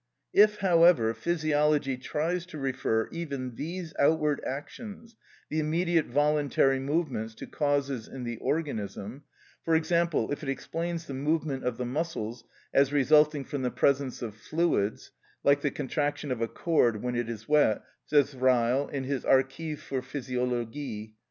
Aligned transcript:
If, 0.33 0.57
however, 0.61 1.13
physiology 1.13 1.95
tries 1.95 2.47
to 2.47 2.57
refer 2.57 3.07
even 3.11 3.53
these 3.53 3.93
outward 3.99 4.43
actions, 4.43 5.15
the 5.47 5.59
immediate 5.59 6.07
voluntary 6.07 6.79
movements, 6.79 7.35
to 7.35 7.45
causes 7.45 8.07
in 8.07 8.23
the 8.23 8.37
organism,—for 8.37 9.75
example, 9.75 10.31
if 10.31 10.41
it 10.41 10.49
explains 10.49 11.05
the 11.05 11.13
movement 11.13 11.65
of 11.65 11.77
the 11.77 11.85
muscles 11.85 12.43
as 12.73 12.91
resulting 12.91 13.43
from 13.45 13.61
the 13.61 13.69
presence 13.69 14.23
of 14.23 14.33
fluids 14.33 15.11
("like 15.43 15.61
the 15.61 15.69
contraction 15.69 16.31
of 16.31 16.41
a 16.41 16.47
cord 16.47 17.03
when 17.03 17.13
it 17.15 17.29
is 17.29 17.47
wet," 17.47 17.83
says 18.07 18.33
Reil 18.35 18.87
in 18.87 19.03
his 19.03 19.23
"Archiv 19.23 19.77
für 19.77 20.01
Physiologie," 20.03 20.39
vol. 20.49 20.65
vi. 21.09 21.13